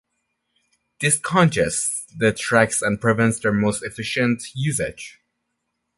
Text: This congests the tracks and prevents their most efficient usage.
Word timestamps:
This 0.99 1.19
congests 1.19 2.07
the 2.17 2.33
tracks 2.33 2.81
and 2.81 2.99
prevents 2.99 3.39
their 3.39 3.53
most 3.53 3.83
efficient 3.83 4.41
usage. 4.55 5.19